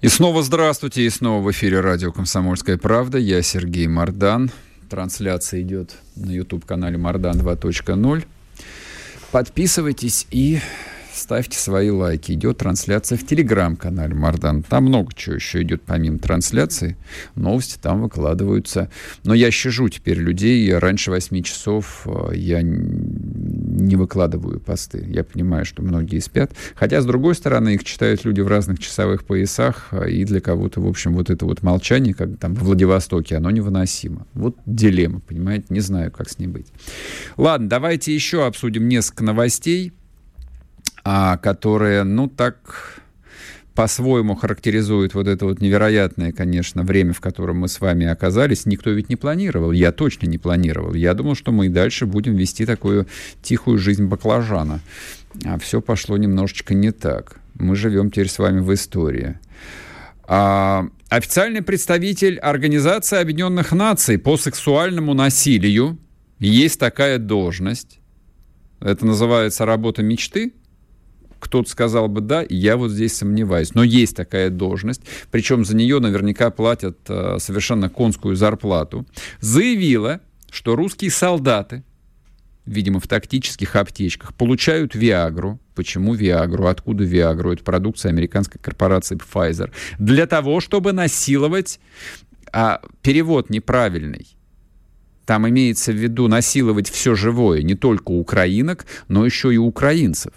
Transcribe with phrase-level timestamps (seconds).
[0.00, 3.18] И снова здравствуйте, и снова в эфире радио «Комсомольская правда».
[3.18, 4.50] Я Сергей Мардан.
[4.88, 8.24] Трансляция идет на YouTube-канале «Мардан 2.0».
[9.30, 10.58] Подписывайтесь и
[11.12, 12.32] ставьте свои лайки.
[12.32, 14.62] Идет трансляция в телеграм-канале Мардан.
[14.62, 16.96] Там много чего еще идет помимо трансляции.
[17.34, 18.88] Новости там выкладываются.
[19.24, 20.74] Но я щажу теперь людей.
[20.74, 22.62] Раньше 8 часов э, я
[23.70, 25.04] не выкладываю посты.
[25.08, 26.52] Я понимаю, что многие спят.
[26.74, 29.88] Хотя, с другой стороны, их читают люди в разных часовых поясах.
[29.92, 33.50] Э, и для кого-то, в общем, вот это вот молчание, как там в Владивостоке, оно
[33.50, 34.26] невыносимо.
[34.34, 35.66] Вот дилемма, понимаете?
[35.70, 36.66] Не знаю, как с ней быть.
[37.36, 39.92] Ладно, давайте еще обсудим несколько новостей
[41.04, 42.99] а, которые, ну, так
[43.74, 48.66] по-своему характеризуют вот это вот невероятное, конечно, время, в котором мы с вами оказались.
[48.66, 50.94] Никто ведь не планировал, я точно не планировал.
[50.94, 53.06] Я думал, что мы и дальше будем вести такую
[53.42, 54.80] тихую жизнь баклажана.
[55.44, 57.40] А все пошло немножечко не так.
[57.54, 59.38] Мы живем теперь с вами в истории.
[60.24, 65.98] А, официальный представитель Организации Объединенных Наций по сексуальному насилию
[66.38, 68.00] есть такая должность.
[68.80, 70.54] Это называется работа мечты.
[71.40, 73.74] Кто-то сказал бы да, я вот здесь сомневаюсь.
[73.74, 79.06] Но есть такая должность, причем за нее наверняка платят э, совершенно конскую зарплату.
[79.40, 81.82] Заявила, что русские солдаты,
[82.66, 85.58] видимо, в тактических аптечках, получают Виагру.
[85.74, 86.66] Почему Виагру?
[86.66, 87.52] Откуда Виагру?
[87.52, 89.72] Это продукция американской корпорации Pfizer.
[89.98, 91.80] Для того, чтобы насиловать...
[92.52, 94.26] А перевод неправильный.
[95.24, 100.32] Там имеется в виду насиловать все живое, не только украинок, но еще и украинцев.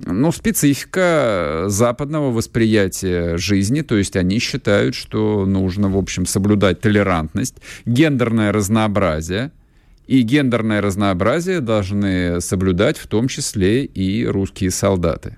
[0.00, 7.56] Ну, специфика западного восприятия жизни, то есть они считают, что нужно, в общем, соблюдать толерантность,
[7.84, 9.50] гендерное разнообразие,
[10.06, 15.36] и гендерное разнообразие должны соблюдать в том числе и русские солдаты.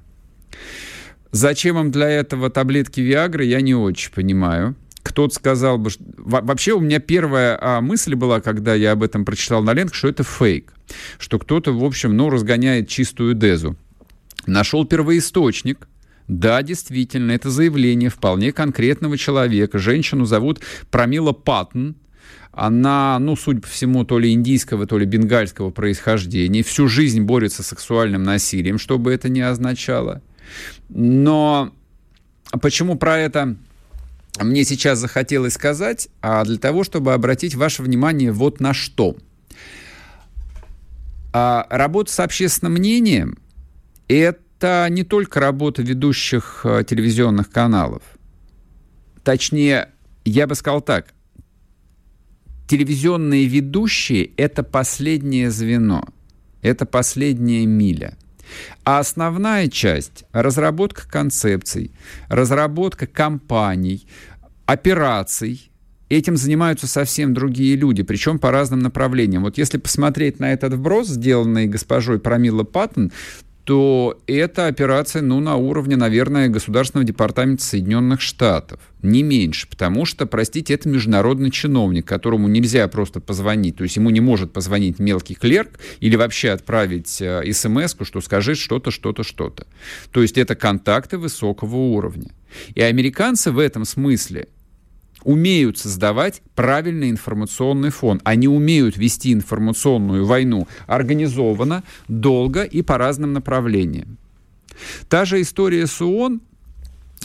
[1.32, 4.76] Зачем им для этого таблетки Виагры, я не очень понимаю.
[5.02, 5.90] Кто-то сказал бы...
[5.90, 6.04] Что...
[6.18, 10.08] Вообще у меня первая а, мысль была, когда я об этом прочитал на лентах, что
[10.08, 10.72] это фейк.
[11.18, 13.76] Что кто-то, в общем, ну, разгоняет чистую дезу
[14.46, 15.88] нашел первоисточник,
[16.30, 19.80] да, действительно, это заявление вполне конкретного человека.
[19.80, 21.96] Женщину зовут Прамила Паттон.
[22.52, 26.62] Она, ну, судя по всему, то ли индийского, то ли бенгальского происхождения.
[26.62, 30.22] Всю жизнь борется с сексуальным насилием, что бы это ни означало.
[30.88, 31.72] Но
[32.62, 33.56] почему про это
[34.40, 36.08] мне сейчас захотелось сказать?
[36.20, 39.16] А для того, чтобы обратить ваше внимание вот на что.
[41.32, 43.36] А работа с общественным мнением–
[44.18, 48.02] это не только работа ведущих э, телевизионных каналов.
[49.22, 49.90] Точнее,
[50.24, 51.14] я бы сказал так,
[52.66, 56.04] телевизионные ведущие– это последнее звено,
[56.62, 58.16] это последняя миля.
[58.84, 61.92] А основная часть– разработка концепций,
[62.28, 64.06] разработка кампаний,
[64.66, 65.70] операций–
[66.10, 69.44] этим занимаются совсем другие люди, причем по разным направлениям.
[69.44, 73.12] Вот если посмотреть на этот вброс, сделанный госпожой Промила Паттон,
[73.70, 78.80] то эта операция, ну, на уровне, наверное, Государственного департамента Соединенных Штатов.
[79.00, 83.76] Не меньше, потому что, простите, это международный чиновник, которому нельзя просто позвонить.
[83.76, 88.56] То есть ему не может позвонить мелкий клерк или вообще отправить э, смс что скажи
[88.56, 89.68] что-то, что-то, что-то.
[90.10, 92.32] То есть это контакты высокого уровня.
[92.74, 94.48] И американцы в этом смысле
[95.24, 98.20] умеют создавать правильный информационный фон.
[98.24, 104.18] Они умеют вести информационную войну организованно, долго и по разным направлениям.
[105.08, 106.40] Та же история с ООН,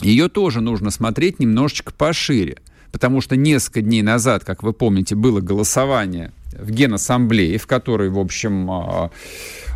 [0.02, 2.58] ее тоже нужно смотреть немножечко пошире.
[2.92, 8.18] Потому что несколько дней назад, как вы помните, было голосование в Генассамблее, в которой, в
[8.18, 9.10] общем, а,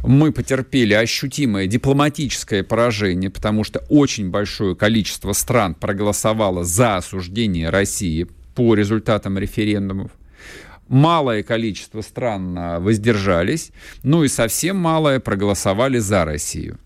[0.02, 8.26] мы потерпели ощутимое дипломатическое поражение, потому что очень большое количество стран проголосовало за осуждение России
[8.54, 10.12] по результатам референдумов.
[10.88, 13.70] Малое количество стран а, воздержались,
[14.02, 16.78] ну и совсем малое проголосовали за Россию.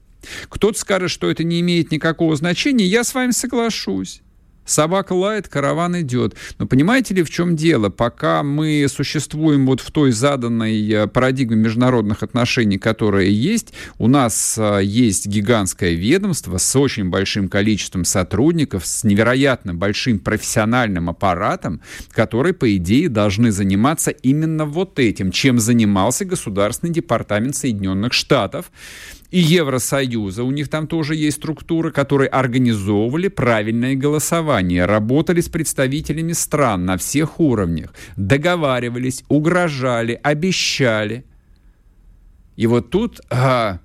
[0.48, 4.22] Кто-то скажет, что это не имеет никакого значения, я с вами соглашусь.
[4.64, 6.34] Собака лает, караван идет.
[6.58, 7.90] Но понимаете ли, в чем дело?
[7.90, 14.56] Пока мы существуем вот в той заданной э, парадигме международных отношений, которая есть, у нас
[14.58, 21.80] э, есть гигантское ведомство с очень большим количеством сотрудников, с невероятно большим профессиональным аппаратом,
[22.12, 28.70] которые, по идее, должны заниматься именно вот этим, чем занимался Государственный департамент Соединенных Штатов
[29.34, 30.44] и Евросоюза.
[30.44, 36.96] У них там тоже есть структуры, которые организовывали правильное голосование, работали с представителями стран на
[36.96, 41.24] всех уровнях, договаривались, угрожали, обещали.
[42.54, 43.22] И вот тут...
[43.28, 43.80] А,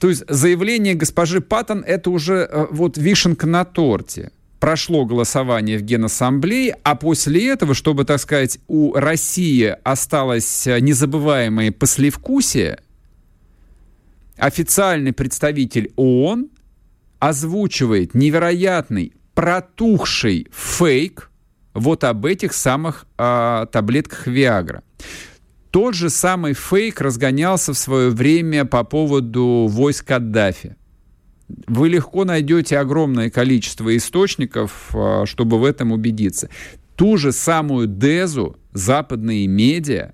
[0.00, 5.82] то есть заявление госпожи Паттон это уже а, вот вишенка на торте прошло голосование в
[5.82, 12.80] Генассамблее, а после этого, чтобы, так сказать, у России осталось незабываемое послевкусие,
[14.36, 16.48] официальный представитель ООН
[17.18, 21.30] озвучивает невероятный протухший фейк
[21.74, 24.82] вот об этих самых э, таблетках Виагра.
[25.70, 30.76] Тот же самый фейк разгонялся в свое время по поводу войск Каддафи.
[31.66, 36.48] Вы легко найдете огромное количество источников, а, чтобы в этом убедиться.
[36.96, 40.12] Ту же самую Дезу западные медиа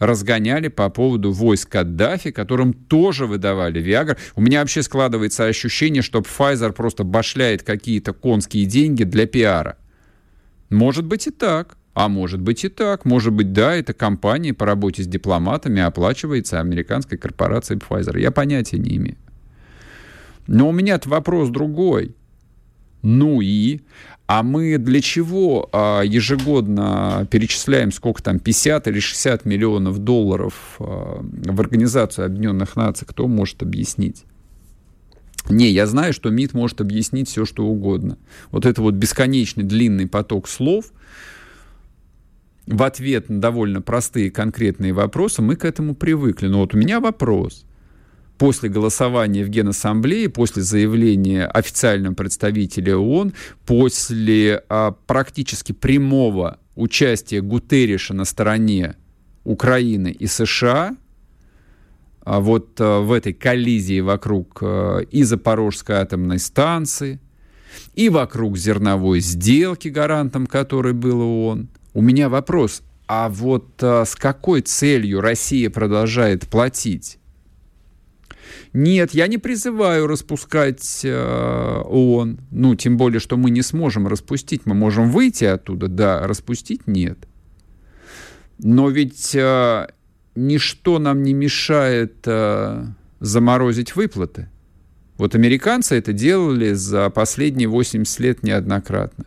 [0.00, 4.16] разгоняли по поводу войск Каддафи, которым тоже выдавали Виагр.
[4.34, 9.76] У меня вообще складывается ощущение, что Pfizer просто башляет какие-то конские деньги для пиара.
[10.70, 11.76] Может быть и так.
[11.92, 13.04] А может быть и так.
[13.04, 18.18] Может быть, да, эта компания по работе с дипломатами оплачивается американской корпорацией Pfizer.
[18.18, 19.18] Я понятия не имею.
[20.46, 22.14] Но у меня вопрос другой.
[23.02, 23.80] Ну и?
[24.32, 31.20] А мы для чего а, ежегодно перечисляем сколько там, 50 или 60 миллионов долларов а,
[31.20, 33.08] в Организацию Объединенных Наций?
[33.08, 34.22] Кто может объяснить?
[35.48, 38.18] Не, я знаю, что МИД может объяснить все, что угодно.
[38.52, 40.92] Вот это вот бесконечный длинный поток слов
[42.68, 46.46] в ответ на довольно простые конкретные вопросы, мы к этому привыкли.
[46.46, 47.64] Но вот у меня вопрос
[48.40, 53.34] после голосования в Генассамблее, после заявления официального представителя ООН,
[53.66, 58.96] после а, практически прямого участия Гутерриша на стороне
[59.44, 60.96] Украины и США,
[62.22, 67.20] а вот а, в этой коллизии вокруг а, и Запорожской атомной станции,
[67.94, 74.16] и вокруг зерновой сделки, гарантом которой был ООН, у меня вопрос, а вот а, с
[74.16, 77.19] какой целью Россия продолжает платить?
[78.72, 82.40] Нет, я не призываю распускать э, ООН.
[82.50, 84.62] Ну, тем более, что мы не сможем распустить.
[84.64, 87.18] Мы можем выйти оттуда, да, распустить нет.
[88.58, 89.88] Но ведь э,
[90.34, 92.84] ничто нам не мешает э,
[93.20, 94.48] заморозить выплаты.
[95.16, 99.26] Вот американцы это делали за последние 80 лет неоднократно.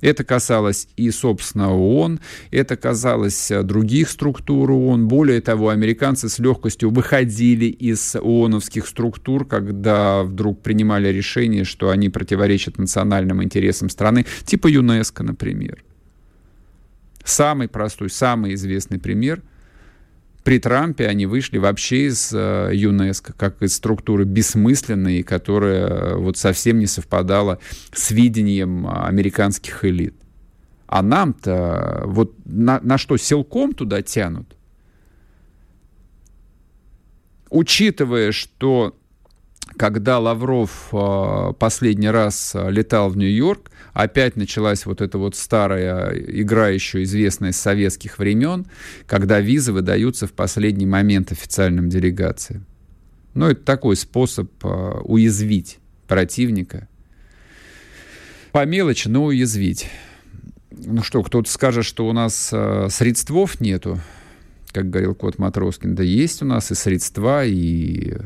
[0.00, 5.08] Это касалось и, собственно, ООН, это касалось э, других структур ООН.
[5.08, 12.08] Более того, американцы с легкостью выходили из ООНовских структур, когда вдруг принимали решение, что они
[12.08, 15.84] противоречат национальным интересам страны, типа ЮНЕСКО, например.
[17.24, 19.42] Самый простой, самый известный пример–
[20.44, 26.38] при Трампе они вышли вообще из э, ЮНЕСКО, как из структуры бессмысленной, которая э, вот
[26.38, 27.58] совсем не совпадала
[27.92, 30.14] с видением американских элит.
[30.86, 34.56] А нам-то вот на, на что силком туда тянут?
[37.50, 38.96] Учитывая, что
[39.80, 46.68] когда Лавров э, последний раз летал в Нью-Йорк, опять началась вот эта вот старая игра,
[46.68, 48.66] еще известная с советских времен,
[49.06, 52.66] когда визы выдаются в последний момент официальным делегациям.
[53.32, 56.86] Ну, это такой способ uh, уязвить противника.
[58.52, 59.88] По мелочи, но уязвить.
[60.70, 62.52] Ну что, кто-то скажет, что у нас
[62.90, 63.98] средствов нету,
[64.72, 65.94] как говорил Кот Матроскин.
[65.94, 68.18] Да есть у нас и средства, и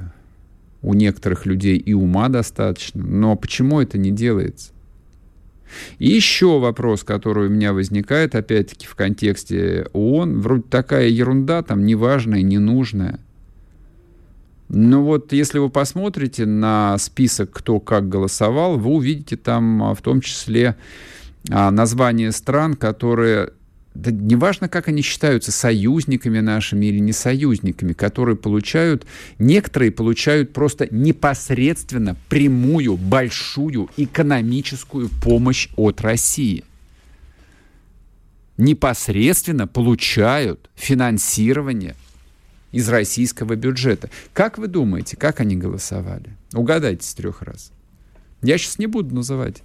[0.84, 3.02] у некоторых людей и ума достаточно.
[3.02, 4.72] Но почему это не делается?
[5.98, 10.40] И еще вопрос, который у меня возникает, опять-таки, в контексте ООН.
[10.40, 13.18] Вроде такая ерунда, там, неважная, ненужная.
[14.68, 20.02] Но вот если вы посмотрите на список, кто как голосовал, вы увидите там а, в
[20.02, 20.76] том числе
[21.50, 23.50] а, название стран, которые
[23.94, 29.06] да неважно, как они считаются, союзниками нашими или не союзниками, которые получают,
[29.38, 36.64] некоторые получают просто непосредственно прямую, большую экономическую помощь от России.
[38.56, 41.94] Непосредственно получают финансирование
[42.72, 44.10] из российского бюджета.
[44.32, 46.36] Как вы думаете, как они голосовали?
[46.52, 47.70] Угадайте с трех раз.
[48.42, 49.62] Я сейчас не буду называть.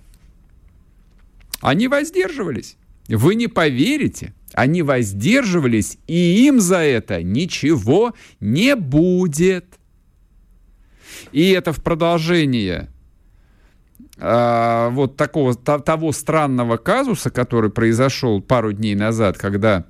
[1.61, 2.77] Они воздерживались.
[3.15, 9.65] Вы не поверите, они воздерживались, и им за это ничего не будет.
[11.31, 12.89] И это в продолжение
[14.17, 19.85] а, вот такого, того странного казуса, который произошел пару дней назад, когда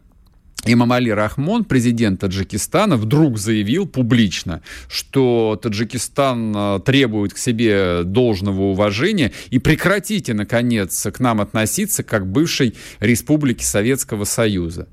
[0.65, 9.31] Имамали Рахмон, президент Таджикистана, вдруг заявил публично, что Таджикистан а, требует к себе должного уважения
[9.51, 14.87] и прекратите, наконец, к нам относиться как бывшей республике Советского Союза.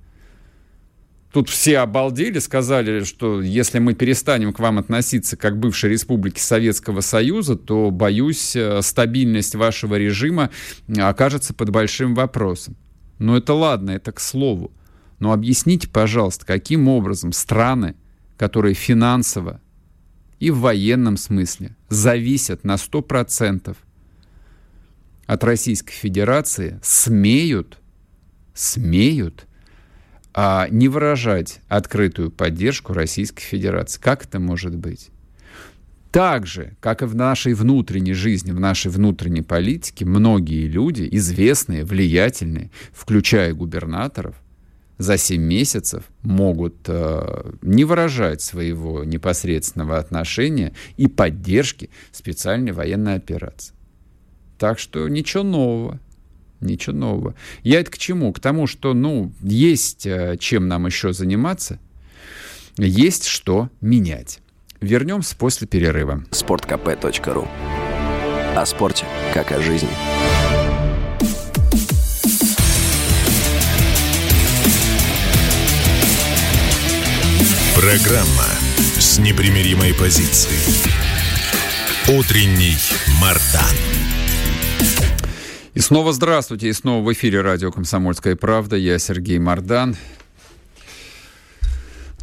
[1.32, 7.00] Тут все обалдели, сказали, что если мы перестанем к вам относиться как бывшей республике Советского
[7.00, 10.50] Союза, то, боюсь, э, стабильность вашего режима
[10.96, 12.76] окажется под большим вопросом.
[13.18, 14.72] Но это ладно, это к слову.
[15.18, 17.94] Но объясните, пожалуйста, каким образом страны,
[18.36, 19.60] которые финансово
[20.38, 23.76] и в военном смысле зависят на 100%
[25.26, 27.78] от Российской Федерации, смеют,
[28.54, 29.46] смеют
[30.34, 34.00] а, не выражать открытую поддержку Российской Федерации.
[34.00, 35.10] Как это может быть?
[36.12, 41.84] Так же, как и в нашей внутренней жизни, в нашей внутренней политике, многие люди, известные,
[41.84, 44.36] влиятельные, включая губернаторов,
[44.98, 53.74] за 7 месяцев могут э, не выражать своего непосредственного отношения и поддержки специальной военной операции.
[54.58, 56.00] Так что ничего нового.
[56.60, 57.34] Ничего нового.
[57.62, 58.32] Я это к чему?
[58.32, 61.78] К тому, что, ну, есть э, чем нам еще заниматься,
[62.78, 64.40] есть что менять.
[64.80, 66.24] Вернемся после перерыва.
[66.30, 67.48] Спорткп.ру
[68.54, 69.88] О спорте, как о жизни.
[77.86, 78.48] Программа
[78.98, 80.74] с непримиримой позицией.
[82.18, 82.74] Утренний
[83.20, 83.76] Мардан.
[85.72, 88.74] И снова здравствуйте, и снова в эфире радио «Комсомольская правда».
[88.74, 89.94] Я Сергей Мардан.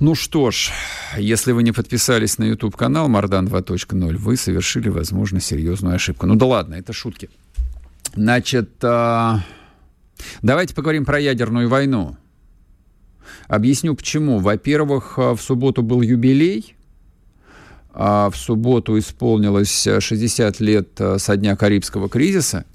[0.01, 0.69] Ну что ж,
[1.17, 6.25] если вы не подписались на YouTube-канал Мардан 2.0, вы совершили, возможно, серьезную ошибку.
[6.25, 7.29] Ну да ладно, это шутки.
[8.13, 9.39] Значит, а,
[10.41, 12.17] давайте поговорим про ядерную войну.
[13.53, 14.39] Объясню почему.
[14.39, 16.75] Во-первых, а, в субботу был юбилей.
[17.93, 22.65] А в субботу исполнилось 60 лет со дня Карибского кризиса–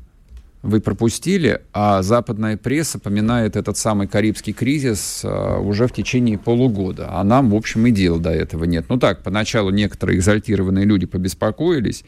[0.62, 7.08] вы пропустили, а западная пресса поминает этот самый Карибский кризис а, уже в течение полугода.
[7.10, 8.86] А нам, в общем, и дела до этого нет.
[8.88, 12.04] Ну так, поначалу некоторые экзальтированные люди побеспокоились,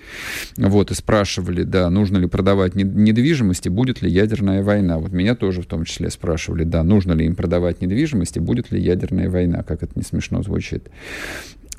[0.57, 4.99] вот, и спрашивали, да, нужно ли продавать недвижимость и будет ли ядерная война.
[4.99, 8.73] Вот меня тоже в том числе спрашивали, да, нужно ли им продавать недвижимость и будет
[8.73, 10.89] ли ядерная война, как это не смешно звучит.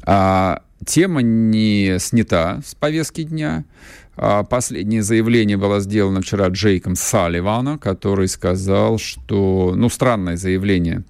[0.03, 3.65] А, тема не снята с повестки дня.
[4.15, 11.03] А, последнее заявление было сделано вчера Джейком Салливана, который сказал, что, ну, странное заявление,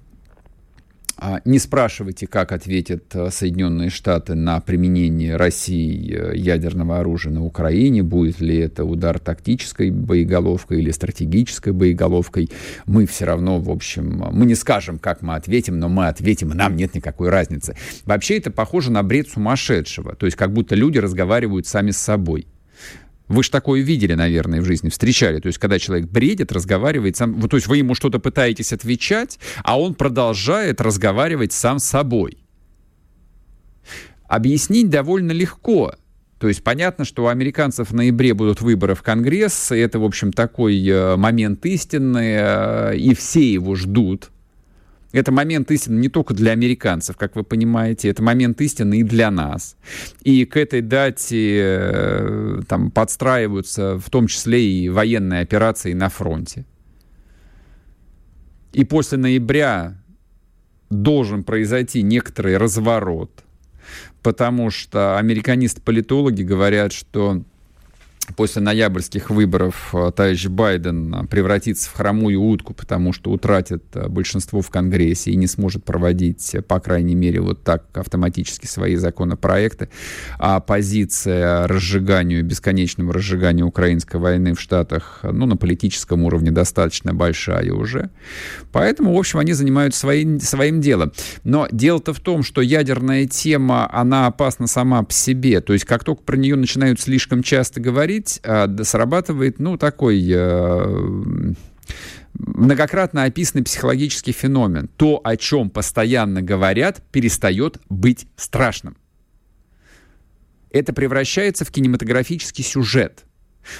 [1.24, 7.44] а, не спрашивайте, как ответят э, Соединенные Штаты на применение России э, ядерного оружия на
[7.44, 12.50] Украине, будет ли это удар тактической боеголовкой или стратегической боеголовкой.
[12.86, 16.54] Мы все равно, в общем, мы не скажем, как мы ответим, но мы ответим, и
[16.54, 17.76] нам нет никакой разницы.
[18.04, 22.48] Вообще это похоже на бред сумасшедшего, то есть как будто люди разговаривают сами с собой.
[23.28, 25.40] Вы же такое видели, наверное, в жизни, встречали.
[25.40, 27.40] То есть, когда человек бредит, разговаривает сам...
[27.48, 32.38] То есть, вы ему что-то пытаетесь отвечать, а он продолжает разговаривать сам с собой.
[34.28, 35.94] Объяснить довольно легко.
[36.42, 40.04] То есть понятно, что у американцев в ноябре будут выборы в Конгресс, и это, в
[40.04, 44.30] общем, такой э, момент истины, э, и все его ждут.
[45.12, 49.30] Это момент истины не только для американцев, как вы понимаете, это момент истины и для
[49.30, 49.76] нас.
[50.22, 56.64] И к этой дате э, там подстраиваются в том числе и военные операции на фронте.
[58.72, 60.02] И после ноября
[60.88, 63.44] должен произойти некоторый разворот,
[64.22, 67.42] потому что американисты-политологи говорят, что
[68.36, 74.08] после ноябрьских выборов э, товарищ Байден э, превратится в хромую утку, потому что утратит э,
[74.08, 79.88] большинство в Конгрессе и не сможет проводить, по крайней мере, вот так автоматически свои законопроекты.
[80.38, 87.72] А позиция разжиганию, бесконечному разжиганию украинской войны в Штатах, ну, на политическом уровне достаточно большая
[87.72, 88.10] уже.
[88.72, 91.12] Поэтому, в общем, они занимаются своим, своим делом.
[91.44, 95.60] Но дело-то в том, что ядерная тема, она опасна сама по себе.
[95.60, 100.24] То есть, как только про нее начинают слишком часто говорить, говорить, а, срабатывает, ну, такой
[100.28, 101.52] э,
[102.34, 104.88] многократно описанный психологический феномен.
[104.96, 108.96] То, о чем постоянно говорят, перестает быть страшным.
[110.70, 113.24] Это превращается в кинематографический сюжет.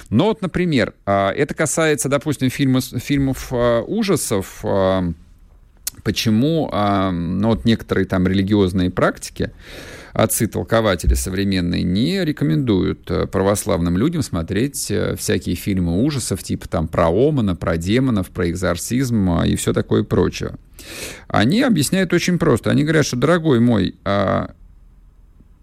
[0.09, 4.63] Но вот, например, а, это касается, допустим, фильмов, фильмов а, ужасов,
[6.03, 9.51] почему ну, вот некоторые там религиозные практики,
[10.13, 17.77] отцы-толкователи современные не рекомендуют православным людям смотреть всякие фильмы ужасов, типа там про Омана, про
[17.77, 20.55] демонов, про экзорцизм и все такое прочее.
[21.27, 22.69] Они объясняют очень просто.
[22.69, 23.95] Они говорят, что, дорогой мой,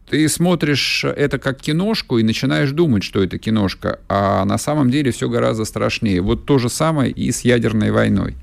[0.08, 5.12] ты смотришь это как киношку и начинаешь думать, что это киношка, а на самом деле
[5.12, 6.20] все гораздо страшнее.
[6.20, 8.34] Вот то же самое и с ядерной войной.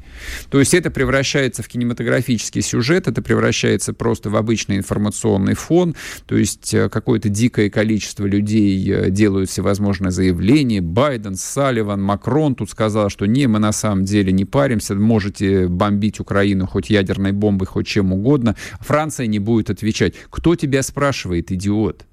[0.50, 5.96] То есть это превращается в кинематографический сюжет, это превращается просто в обычный информационный фон,
[6.26, 10.82] то есть э, какое-то дикое количество людей э, делают всевозможные заявления.
[10.82, 16.20] Байден, Салливан, Макрон тут сказал, что не, мы на самом деле не паримся, можете бомбить
[16.20, 18.56] Украину хоть ядерной бомбой, хоть чем угодно.
[18.80, 20.16] Франция не будет отвечать.
[20.30, 22.06] Кто тебя спрашивает, идиот?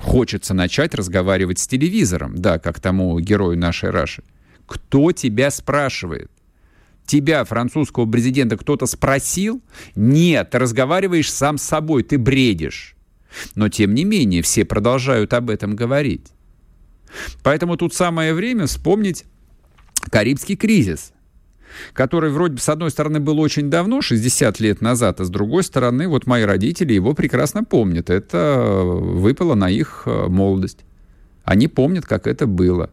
[0.00, 4.22] Хочется начать разговаривать с телевизором, да, как тому герою нашей Раши.
[4.66, 6.30] Кто тебя спрашивает?
[7.10, 9.60] Тебя, французского президента, кто-то спросил?
[9.94, 12.94] Нет, ты разговариваешь сам с собой, ты бредишь.
[13.54, 16.28] Но, тем не менее, все продолжают об этом говорить.
[17.42, 19.24] Поэтому тут самое время вспомнить
[20.10, 21.12] Карибский кризис,
[21.92, 25.64] который вроде бы, с одной стороны, был очень давно, 60 лет назад, а с другой
[25.64, 28.08] стороны, вот мои родители его прекрасно помнят.
[28.08, 30.84] Это выпало на их э, молодость.
[31.44, 32.90] Они помнят, как это было.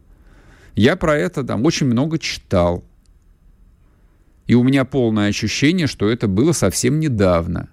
[0.75, 2.83] Я про это там очень много читал.
[4.47, 7.69] И у меня полное ощущение, что это было совсем недавно.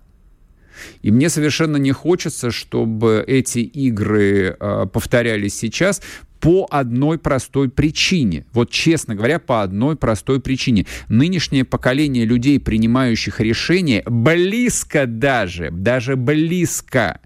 [1.02, 6.02] И мне совершенно не хочется, чтобы эти игры э, повторялись сейчас
[6.40, 8.44] по одной простой причине.
[8.52, 10.84] Вот честно говоря, по одной простой причине.
[11.08, 17.20] Нынешнее поколение людей, принимающих решения, близко даже, даже близко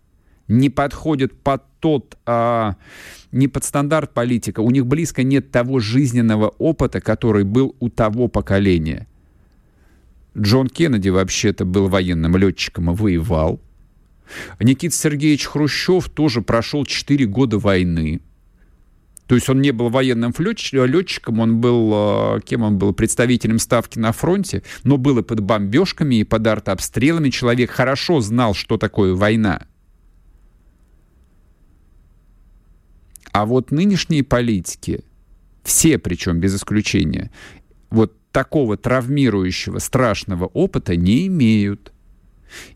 [0.47, 2.77] не подходит под тот, а,
[3.33, 4.61] не под стандарт политика.
[4.61, 9.07] У них близко нет того жизненного опыта, который был у того поколения.
[10.39, 13.61] Джон Кеннеди вообще-то был военным летчиком и воевал.
[14.61, 18.21] Никита Сергеевич Хрущев тоже прошел 4 года войны.
[19.27, 23.99] То есть он не был военным летчиком, он был, а, кем он был, представителем ставки
[23.99, 27.29] на фронте, но был и под бомбежками, и под артобстрелами.
[27.29, 29.67] Человек хорошо знал, что такое война.
[33.33, 35.05] А вот нынешние политики,
[35.63, 37.31] все причем без исключения,
[37.91, 41.93] вот такого травмирующего, страшного опыта не имеют.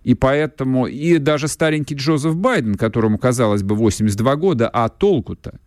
[0.04, 5.60] И поэтому, и даже старенький Джозеф Байден, которому, казалось бы, 82 года, а толку-то?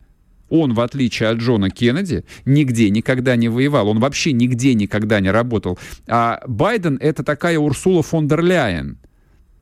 [0.50, 3.90] Он, в отличие от Джона Кеннеди, нигде никогда не воевал.
[3.90, 5.80] Он вообще нигде никогда не работал.
[6.08, 9.00] А Байден— это такая Урсула фон дер Ляйен.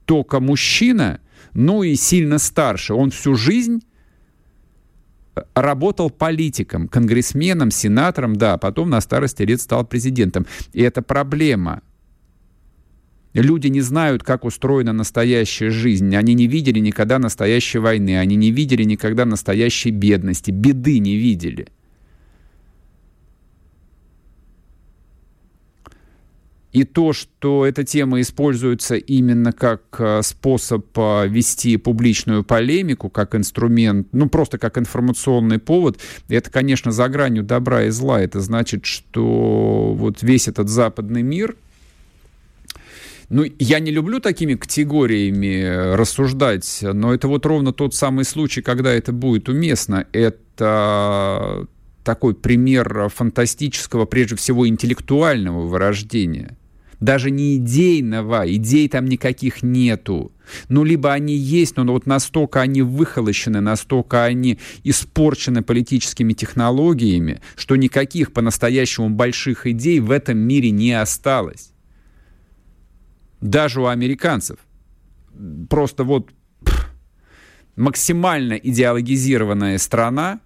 [0.06, 1.22] Только мужчина,
[1.54, 2.94] ну и сильно старше.
[2.94, 3.82] Он всю жизнь
[5.56, 10.46] работал политиком, конгрессменом, сенатором, да, потом на старости лет стал президентом.
[10.74, 11.82] И это проблема.
[13.34, 16.16] Люди не знают, как устроена настоящая жизнь.
[16.16, 21.68] Они не видели никогда настоящей войны, они не видели никогда настоящей бедности, беды не видели.
[26.74, 33.36] И то, что эта тема используется именно как э, способ э, вести публичную полемику, как
[33.36, 38.20] инструмент, ну просто как информационный повод, это, конечно, за гранью добра и зла.
[38.20, 41.56] Это значит, что вот весь этот западный мир,
[43.30, 48.64] ну, я не люблю такими категориями э, рассуждать, но это вот ровно тот самый случай,
[48.64, 50.08] когда это будет уместно.
[50.12, 51.68] Это
[52.04, 56.58] такой пример фантастического, прежде всего, интеллектуального вырождения
[57.04, 60.32] даже не идейного, идей там никаких нету.
[60.70, 67.76] Ну, либо они есть, но вот настолько они выхолощены, настолько они испорчены политическими технологиями, что
[67.76, 71.74] никаких по-настоящему больших идей в этом мире не осталось.
[73.42, 74.60] Даже у американцев.
[75.70, 76.32] Просто вот
[76.64, 76.86] пff,
[77.76, 80.40] максимально идеологизированная страна,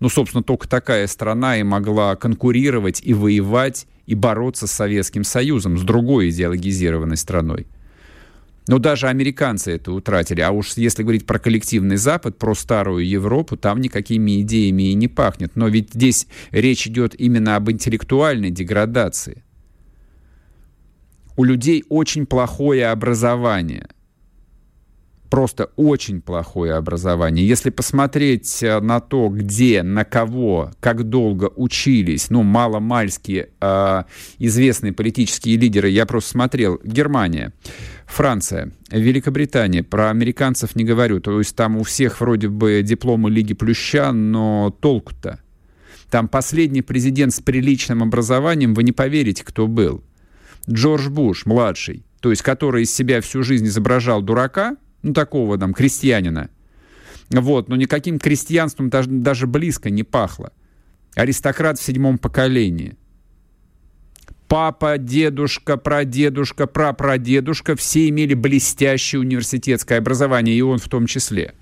[0.00, 5.78] ну, собственно, только такая страна и могла конкурировать и воевать и бороться с Советским Союзом,
[5.78, 7.66] с другой идеологизированной страной.
[8.66, 10.40] Но даже американцы это утратили.
[10.40, 15.06] А уж если говорить про коллективный Запад, про старую Европу, там никакими идеями и не
[15.06, 15.54] пахнет.
[15.54, 19.44] Но ведь здесь речь идет именно об интеллектуальной деградации.
[21.36, 23.88] У людей очень плохое образование
[25.34, 27.44] просто очень плохое образование.
[27.44, 34.02] Если посмотреть э, на то, где, на кого, как долго учились, ну, мало-мальские э,
[34.38, 37.52] известные политические лидеры, я просто смотрел, Германия.
[38.06, 43.54] Франция, Великобритания, про американцев не говорю, то есть там у всех вроде бы дипломы Лиги
[43.54, 45.40] Плюща, но толку-то.
[46.10, 50.04] Там последний президент с приличным образованием, вы не поверите, кто был.
[50.70, 55.74] Джордж Буш, младший, то есть который из себя всю жизнь изображал дурака, ну такого там
[55.74, 56.50] крестьянина,
[57.30, 60.52] вот, но никаким крестьянством даже, даже близко не пахло.
[61.14, 62.96] Аристократ в седьмом поколении.
[64.48, 71.54] Папа, дедушка, прадедушка, прапрадедушка все имели блестящее университетское образование, и он в том числе.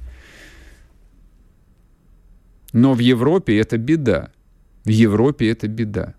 [2.73, 4.31] Но в Европе это беда.
[4.85, 6.15] В Европе это беда.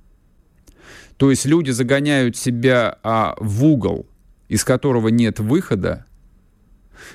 [1.17, 4.07] То есть люди загоняют себя а, в угол,
[4.47, 6.05] из которого нет выхода.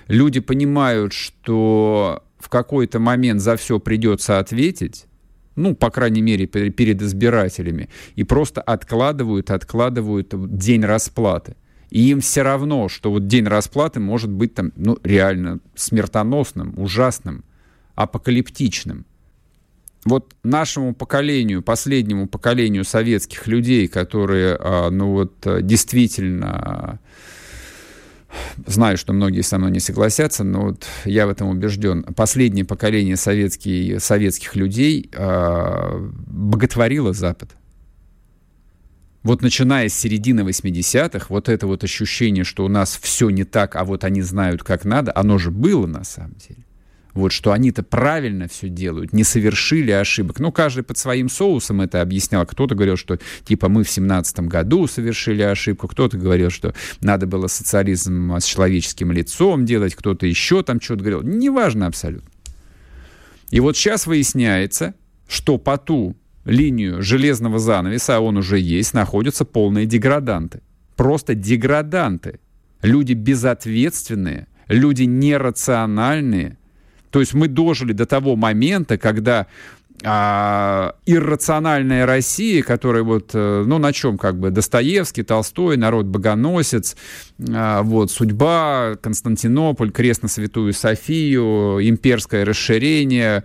[0.09, 5.07] Люди понимают, что в какой-то момент за все придется ответить,
[5.57, 11.57] ну, по крайней мере, перед избирателями, и просто откладывают, откладывают день расплаты.
[11.91, 17.45] И им все равно, что вот день расплаты может быть там, ну, реально смертоносным, ужасным,
[17.95, 19.05] апокалиптичным.
[20.05, 27.01] Вот нашему поколению, последнему поколению советских людей, которые, а, ну вот, действительно
[28.67, 32.03] Знаю, что многие со мной не согласятся, но вот я в этом убежден.
[32.15, 37.51] Последнее поколение советских, советских людей э, боготворило Запад.
[39.23, 43.77] Вот начиная с середины 80-х, вот это вот ощущение, что у нас все не так,
[43.77, 46.68] а вот они знают, как надо, оно же было на самом деле
[47.19, 50.41] вот, что они-то правильно все делают, не совершили ошибок.
[50.41, 52.47] Ну, каждый под своим соусом это объяснял.
[52.47, 57.47] Кто-то говорил, что типа мы в семнадцатом году совершили ошибку, кто-то говорил, что надо было
[57.47, 61.23] социализм с человеческим лицом делать, кто-то еще там что-то говорил.
[61.23, 62.29] Неважно абсолютно.
[63.51, 64.95] И вот сейчас выясняется,
[65.27, 70.61] что по ту линию железного занавеса, а он уже есть, находятся полные деграданты.
[70.97, 72.41] Просто деграданты.
[72.83, 76.59] Люди безответственные, люди нерациональные,
[77.11, 79.47] то есть мы дожили до того момента, когда
[80.05, 86.97] а, иррациональная Россия, которая вот, э, ну, на чем как бы Достоевский, Толстой, народ-богоносец,
[87.51, 93.43] а, вот, судьба, Константинополь, крест на Святую Софию, имперское расширение,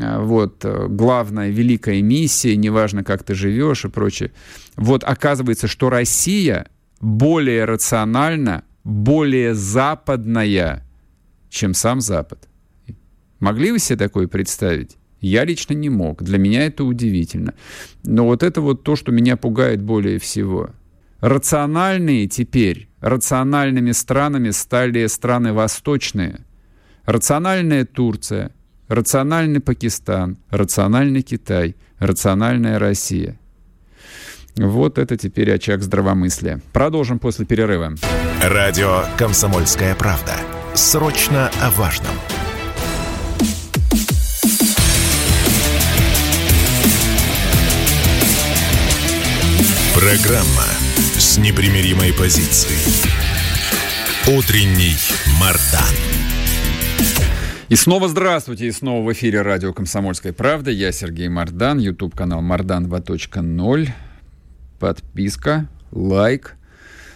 [0.00, 4.32] а, вот, главная великая миссия, неважно, как ты живешь и прочее.
[4.74, 6.66] Вот оказывается, что Россия
[7.00, 10.84] более рациональна, более западная,
[11.48, 12.48] чем сам Запад.
[13.42, 14.98] Могли вы себе такое представить?
[15.20, 16.22] Я лично не мог.
[16.22, 17.54] Для меня это удивительно.
[18.04, 20.70] Но вот это вот то, что меня пугает более всего.
[21.18, 26.46] Рациональные теперь, рациональными странами стали страны восточные.
[27.04, 28.52] Рациональная Турция,
[28.86, 33.40] рациональный Пакистан, рациональный Китай, рациональная Россия.
[34.54, 36.60] Вот это теперь очаг здравомыслия.
[36.72, 37.94] Продолжим после перерыва.
[38.40, 40.34] Радио «Комсомольская правда».
[40.74, 42.14] Срочно о важном.
[50.02, 50.66] Программа
[51.16, 53.06] с непримиримой позицией.
[54.36, 54.96] Утренний
[55.40, 55.94] Мардан.
[57.68, 60.72] И снова здравствуйте, и снова в эфире радио «Комсомольская правда».
[60.72, 63.90] Я Сергей Мардан, YouTube-канал Мардан 2.0.
[64.80, 66.56] Подписка, лайк.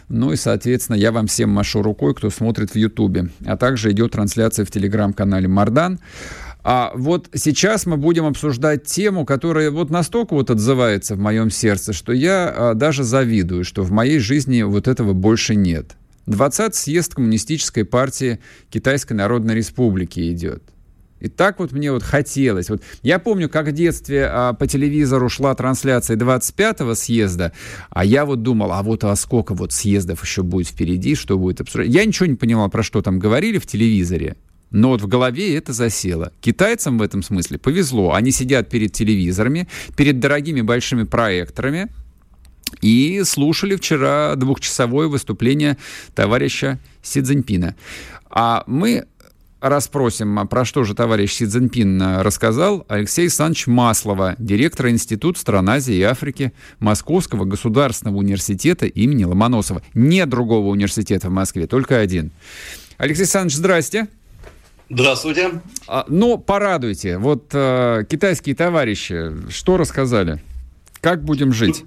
[0.08, 3.30] Ну и, соответственно, я вам всем машу рукой, кто смотрит в Ютубе.
[3.44, 5.98] А также идет трансляция в телеграм-канале Мардан.
[6.68, 11.92] А вот сейчас мы будем обсуждать тему, которая вот настолько вот отзывается в моем сердце,
[11.92, 15.92] что я а, даже завидую, что в моей жизни вот этого больше нет.
[16.26, 20.64] 20 съезд Коммунистической партии Китайской Народной Республики идет.
[21.20, 22.68] И так вот мне вот хотелось.
[22.68, 27.52] Вот я помню, как в детстве а, по телевизору шла трансляция 25-го съезда,
[27.90, 31.60] а я вот думал, а вот а сколько вот съездов еще будет впереди, что будет
[31.60, 31.94] обсуждать.
[31.94, 34.34] Я ничего не понимал, про что там говорили в телевизоре.
[34.70, 36.32] Но вот в голове это засело.
[36.40, 38.14] Китайцам в этом смысле повезло.
[38.14, 41.88] Они сидят перед телевизорами, перед дорогими большими проекторами,
[42.80, 45.76] и слушали вчера двухчасовое выступление
[46.14, 47.76] товарища Си Цзиньпина.
[48.28, 49.06] А мы
[49.60, 55.70] расспросим, а про что же товарищ Си Цзиньпин рассказал, Алексей Александрович Маслова, директор Института стран
[55.70, 59.82] Азии и Африки Московского государственного университета имени Ломоносова.
[59.94, 62.32] Нет другого университета в Москве, только один.
[62.98, 64.08] Алексей Александрович, здрасте.
[64.88, 65.62] Здравствуйте.
[65.88, 67.18] А, ну, порадуйте.
[67.18, 70.40] Вот э, китайские товарищи что рассказали?
[71.00, 71.84] Как будем жить?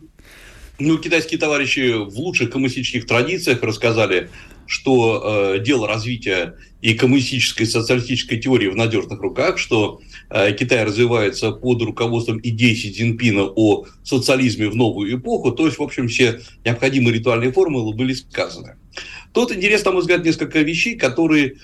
[0.79, 4.29] Ну, китайские товарищи в лучших коммунистических традициях рассказали,
[4.65, 10.83] что э, дело развития и коммунистической, и социалистической теории в надежных руках, что э, Китай
[10.83, 15.51] развивается под руководством идей Си Цзиньпина о социализме в новую эпоху.
[15.51, 18.75] То есть, в общем, все необходимые ритуальные формулы были сказаны.
[19.33, 21.57] Тут интересно, на мой взгляд, несколько вещей, которые,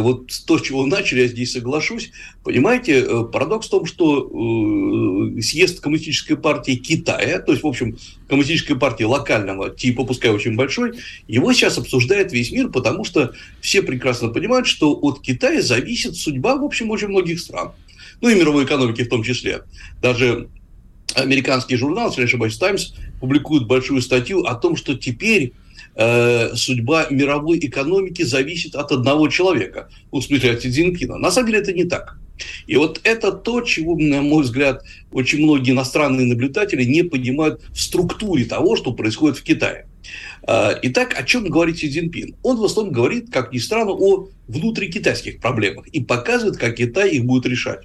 [0.00, 2.10] вот то, с чего начали, я здесь соглашусь.
[2.42, 4.22] Понимаете, э, парадокс в том, что
[5.36, 10.56] э, съезд Коммунистической партии Китая, то есть, в общем, Коммунистической партии локального типа, пускай очень
[10.56, 16.16] большой, его сейчас обсуждает весь мир, потому что все прекрасно понимают, что от Китая зависит
[16.16, 17.72] судьба, в общем, очень многих стран.
[18.20, 19.62] Ну и мировой экономики в том числе.
[20.00, 20.48] Даже
[21.14, 25.52] американский журнал, если не ошибаюсь, Times, публикует большую статью о том, что теперь
[26.00, 31.16] Э, судьба мировой экономики зависит от одного человека, в смысле от Цзиньпина.
[31.16, 32.18] На самом деле это не так.
[32.68, 37.80] И вот это то, чего, на мой взгляд, очень многие иностранные наблюдатели не понимают в
[37.80, 39.88] структуре того, что происходит в Китае.
[40.46, 42.36] Э, итак, о чем говорит Си Цзиньпин?
[42.44, 47.24] Он в основном говорит, как ни странно, о внутрикитайских проблемах и показывает, как Китай их
[47.24, 47.80] будет решать.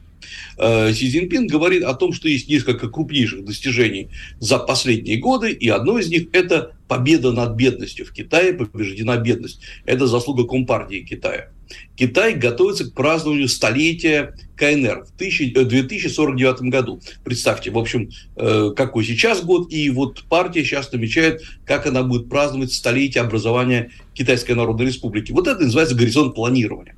[0.58, 4.10] Э, Си Цзиньпин говорит о том, что есть несколько крупнейших достижений
[4.40, 8.06] за последние годы, и одно из них– это победа над бедностью.
[8.06, 9.62] В Китае побеждена бедность.
[9.86, 11.50] Это заслуга Компартии Китая.
[11.96, 17.02] Китай готовится к празднованию столетия КНР в 2049 э, году.
[17.24, 22.30] Представьте, в общем, э, какой сейчас год, и вот партия сейчас намечает, как она будет
[22.30, 25.32] праздновать столетие образования Китайской Народной Республики.
[25.32, 26.96] Вот это называется горизонт планирования.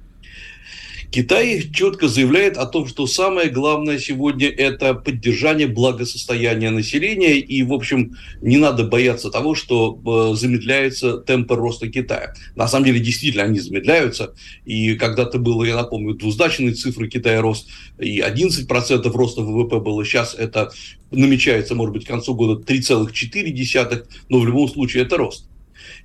[1.15, 7.71] Китай четко заявляет о том, что самое главное сегодня– это поддержание благосостояния населения, и, в
[7.71, 12.33] общем, не надо бояться того, что э, замедляются темпы роста Китая.
[12.57, 14.33] На самом деле, действительно, они замедляются,
[14.65, 20.35] и когда-то было, я напомню, двузначные цифры Китая рост, и 11% роста ВВП было, сейчас
[20.35, 20.73] это
[21.11, 25.47] намечается, может быть, к концу года 3,4, но в любом случае это рост.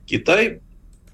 [0.07, 0.61] Китай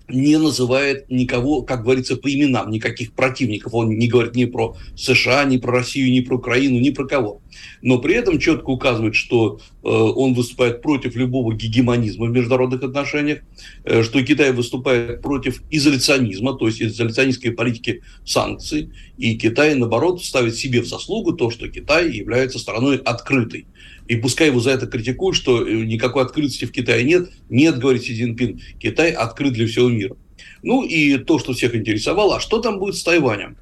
[0.09, 3.75] не называет никого, как говорится, по именам, никаких противников.
[3.75, 7.40] Он не говорит ни про США, ни про Россию, ни про Украину, ни про кого.
[7.83, 13.40] Но при этом четко указывает, что э, он выступает против любого гегемонизма в международных отношениях,
[13.85, 20.57] э, что Китай выступает против изоляционизма, то есть изоляционистской политики санкций, и Китай, наоборот, ставит
[20.57, 23.66] себе в заслугу то, что Китай является страной открытой.
[24.09, 27.31] И пускай его за это критикуют, что э, никакой открытости в Китае нет.
[27.49, 30.16] Нет, говорит Си Цзиньпин, Китай открыт для всего мира.
[30.62, 33.57] Ну и то, что всех интересовало, а что там будет с Тайванем?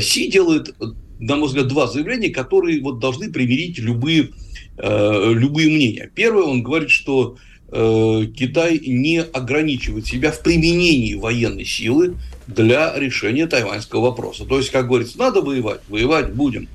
[0.00, 0.74] Си делает,
[1.18, 4.30] на мой взгляд, два заявления, которые вот должны примирить любые,
[4.76, 6.10] э, любые мнения.
[6.14, 7.36] Первое, он говорит, что
[7.70, 14.46] Китай не ограничивает себя в применении военной силы для решения тайваньского вопроса.
[14.46, 16.66] То есть, как говорится, надо воевать, воевать будем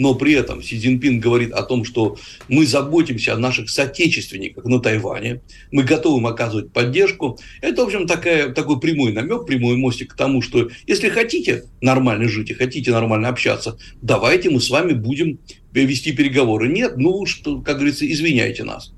[0.00, 2.16] но при этом Си Цзиньпин говорит о том, что
[2.48, 7.38] мы заботимся о наших соотечественниках на Тайване, мы готовы им оказывать поддержку.
[7.60, 12.30] Это, в общем, такая, такой прямой намек, прямой мостик к тому, что если хотите нормально
[12.30, 15.38] жить и хотите нормально общаться, давайте мы с вами будем
[15.74, 16.68] вести переговоры.
[16.68, 18.94] Нет, ну, что, как говорится, извиняйте нас.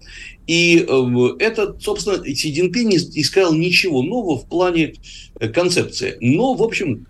[0.46, 4.94] И э, это, собственно, Си Цзиньпин не искал ничего нового в плане
[5.40, 6.16] э, концепции.
[6.20, 7.06] Но, в общем,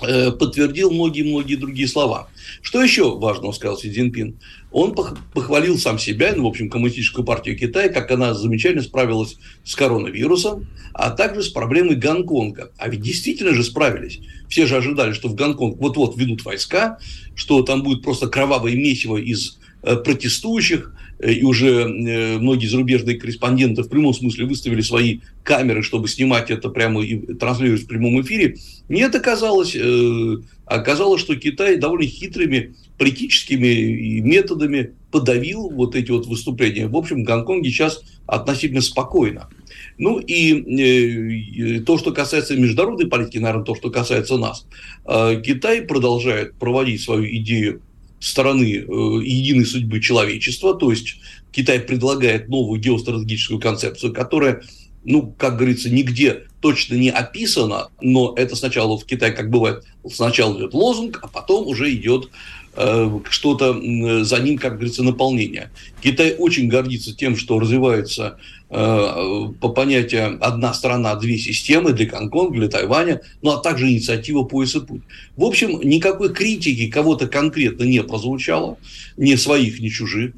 [0.00, 2.28] подтвердил многие-многие другие слова.
[2.62, 4.38] Что еще важного сказал Си Цзиньпин?
[4.70, 4.94] Он
[5.32, 10.66] похвалил сам себя, ну, в общем, Коммунистическую партию Китая, как она замечательно справилась с коронавирусом,
[10.92, 12.72] а также с проблемой Гонконга.
[12.76, 14.20] А ведь действительно же справились.
[14.48, 16.98] Все же ожидали, что в Гонконг вот-вот ведут войска,
[17.34, 23.16] что там будет просто кровавое месиво из э, протестующих, Э, и уже э, многие зарубежные
[23.16, 28.20] корреспонденты в прямом смысле выставили свои камеры, чтобы снимать это прямо и транслировать в прямом
[28.20, 28.56] эфире.
[28.88, 36.86] Нет, оказалось, э, оказалось, что Китай довольно хитрыми политическими методами подавил вот эти вот выступления.
[36.86, 39.48] В общем, в Гонконге сейчас относительно спокойно.
[39.98, 44.66] Ну и то, что касается международной политики, наверное, то, что касается нас.
[45.06, 47.80] Китай продолжает проводить свою идею
[48.20, 48.82] стороны э,
[49.22, 51.16] единой судьбы человечества, то есть
[51.52, 54.62] Китай предлагает новую геостратегическую концепцию, которая,
[55.04, 60.56] ну, как говорится, нигде точно не описана, но это сначала в Китае, как бывает, сначала
[60.58, 62.30] идет лозунг, а потом уже идет
[63.30, 63.72] что-то
[64.24, 65.70] за ним, как говорится, наполнение.
[66.02, 72.58] Китай очень гордится тем, что развивается Э, по понятию «одна страна, две системы» для Гонконга,
[72.58, 75.02] для Тайваня, ну а также инициатива «Пояс и путь».
[75.36, 78.76] В общем, никакой критики кого-то конкретно не прозвучало,
[79.16, 80.32] ни своих, ни чужих.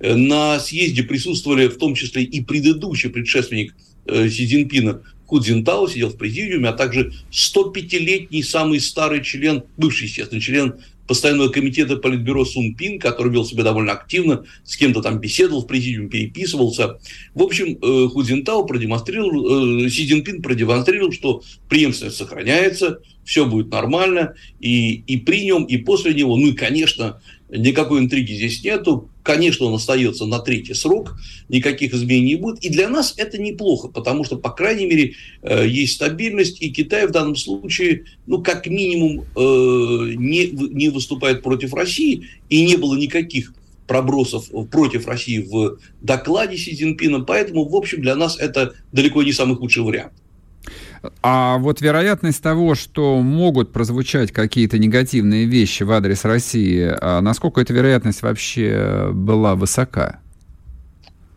[0.00, 3.74] Э, на съезде присутствовали в том числе и предыдущий предшественник
[4.06, 10.04] э, Си Цзиньпина Ху Цзинтао сидел в президиуме, а также 105-летний самый старый член, бывший,
[10.04, 10.74] естественно, член
[11.06, 15.66] постоянного комитета Политбюро Сун Пин, который вел себя довольно активно, с кем-то там беседовал в
[15.66, 16.98] президиуме, переписывался.
[17.34, 23.70] В общем, э, Ху Цзинтао продемонстрировал, э, Си Цзиньпин продемонстрировал, что преемственность сохраняется, все будет
[23.70, 27.20] нормально, и, и при нем, и после него, ну и, конечно,
[27.56, 29.08] никакой интриги здесь нету.
[29.22, 31.16] Конечно, он остается на третий срок,
[31.48, 32.62] никаких изменений не будет.
[32.62, 37.06] И для нас это неплохо, потому что, по крайней мере, э, есть стабильность, и Китай
[37.06, 42.96] в данном случае, ну, как минимум, э, не, не выступает против России, и не было
[42.96, 43.54] никаких
[43.86, 49.32] пробросов против России в докладе Си Цзиньпина, поэтому, в общем, для нас это далеко не
[49.32, 50.12] самый худший вариант.
[51.22, 57.60] А вот вероятность того, что могут прозвучать какие-то негативные вещи в адрес России, а насколько
[57.60, 60.20] эта вероятность вообще была высока?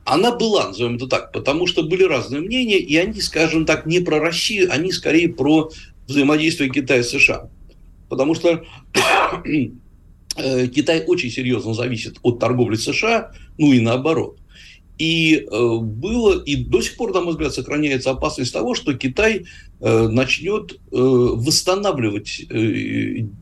[0.05, 3.99] Она была, назовем это так, потому что были разные мнения, и они, скажем так, не
[3.99, 5.69] про Россию, они скорее про
[6.07, 7.49] взаимодействие Китая и США.
[8.07, 8.63] Потому что
[10.37, 14.36] э, Китай очень серьезно зависит от торговли США, ну и наоборот.
[14.97, 19.45] И э, было, и до сих пор, на мой взгляд, сохраняется опасность того, что Китай
[19.79, 22.41] э, начнет э, восстанавливать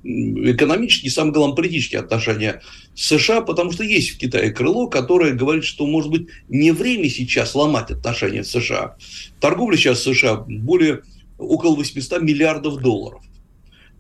[0.03, 2.61] экономические, самое главное, политические отношения
[2.93, 7.09] с США, потому что есть в Китае крыло, которое говорит, что, может быть, не время
[7.09, 8.97] сейчас ломать отношения с США.
[9.39, 11.03] Торговля сейчас с США более
[11.37, 13.21] около 800 миллиардов долларов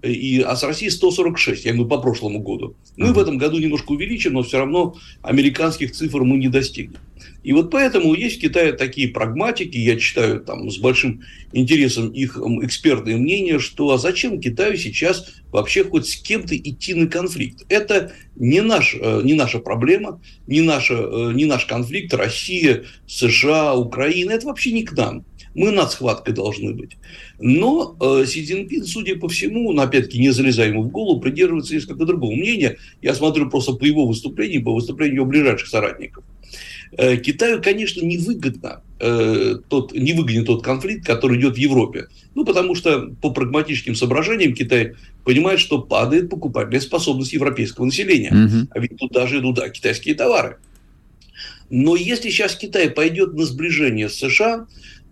[0.05, 2.75] и, а с Россией 146, я говорю, по прошлому году.
[2.97, 6.99] Ну и в этом году немножко увеличим, но все равно американских цифр мы не достигнем.
[7.45, 11.21] И вот поэтому есть в Китае такие прагматики, я читаю там с большим
[11.53, 17.05] интересом их экспертные мнения, что а зачем Китаю сейчас вообще хоть с кем-то идти на
[17.05, 17.63] конфликт?
[17.69, 23.75] Это не, наш, э, не наша проблема, не, наша, э, не наш конфликт Россия, США,
[23.75, 25.23] Украина, это вообще не к нам.
[25.53, 26.97] Мы над схваткой должны быть.
[27.39, 31.75] Но э, Си Цзиньпин, судя по всему, ну, опять-таки, не залезая ему в голову, придерживается
[31.75, 32.77] несколько другого мнения.
[33.03, 36.23] Я смотрю просто по его выступлениям, по выступлению его ближайших соратников.
[36.97, 42.07] Э, Китаю, конечно, невыгодно э, тот, невыгоден тот конфликт, который идет в Европе.
[42.35, 48.29] Ну, потому что по прагматическим соображениям Китай понимает, что падает покупательная способность европейского населения.
[48.31, 48.67] Угу.
[48.71, 50.57] А ведь туда же идут да, китайские товары.
[51.69, 54.67] Но если сейчас Китай пойдет на сближение с США,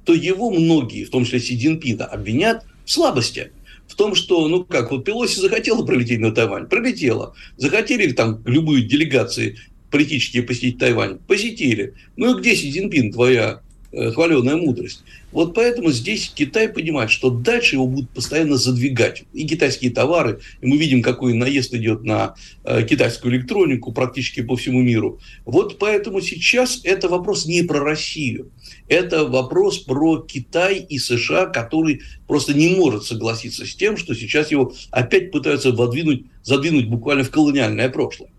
[0.06, 3.52] то его многие, в том числе Си Цзиньпина, обвинят в слабости.
[3.88, 7.36] В том, что, ну как, вот Пелоси захотела пролететь на Тайвань, пролетела.
[7.58, 9.58] Захотели там любые делегации
[9.93, 11.93] политические посетить Тайвань, посетили.
[12.17, 13.62] Ну и где Си Цзиньпин, твоя
[13.95, 15.03] Э, хваленая мудрость.
[15.32, 19.23] Вот поэтому здесь Китай понимает, что дальше его будут постоянно задвигать.
[19.34, 24.56] И китайские товары, и мы видим, какой наезд идет на э, китайскую электронику практически по
[24.56, 25.19] всему миру.
[25.45, 28.49] Вот поэтому сейчас это вопрос не про Россию.
[28.88, 34.49] Это вопрос про Китай и США, который просто не может согласиться с тем, что сейчас
[34.49, 38.32] его опять пытаются задвинуть буквально в колониальное прошлое.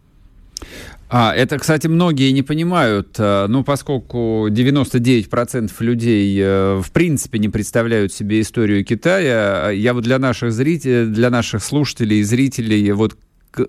[1.16, 7.48] А, это, кстати, многие не понимают, э, ну, поскольку 99% людей э, в принципе не
[7.48, 13.16] представляют себе историю Китая, я вот для наших зрителей, для наших слушателей и зрителей вот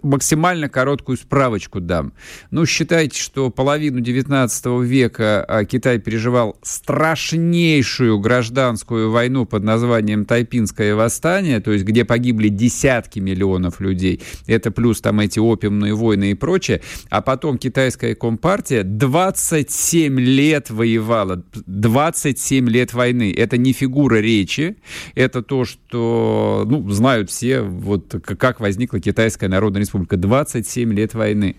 [0.02, 2.14] максимально короткую справочку дам.
[2.52, 10.96] Ну, считайте, что половину 19 века а, Китай переживал страшнейшую гражданскую войну под названием Тайпинское
[10.96, 14.22] восстание, то есть где погибли десятки миллионов людей.
[14.48, 16.82] Это плюс там эти опиумные войны и прочее.
[17.10, 21.44] А потом китайская компартия 27 лет воевала.
[21.66, 23.34] 27 лет войны.
[23.36, 24.78] Это не фигура речи.
[25.16, 30.18] Это то, что ну, знают все, вот как возникла китайская народная Народная Республика.
[30.18, 31.56] 27 лет войны.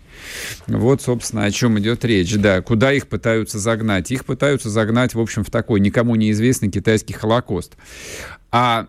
[0.66, 2.34] Вот, собственно, о чем идет речь.
[2.34, 4.10] Да, куда их пытаются загнать?
[4.10, 7.76] Их пытаются загнать, в общем, в такой никому неизвестный китайский Холокост.
[8.50, 8.88] А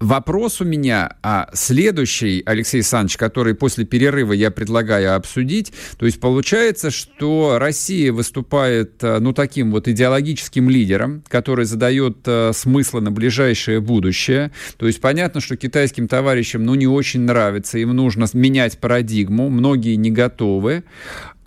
[0.00, 5.72] Вопрос у меня а, следующий, Алексей Александрович, который после перерыва я предлагаю обсудить.
[5.98, 12.52] То есть получается, что Россия выступает, а, ну, таким вот идеологическим лидером, который задает а,
[12.52, 14.52] смыслы на ближайшее будущее.
[14.76, 19.96] То есть понятно, что китайским товарищам, ну, не очень нравится, им нужно менять парадигму, многие
[19.96, 20.84] не готовы.